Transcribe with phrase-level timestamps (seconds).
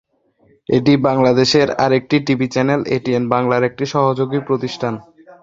[0.69, 4.93] এটি বাংলাদেশের আরেকটি টিভি চ্যানেল এটিএন বাংলার একটি সহযোগী প্রতিষ্ঠান।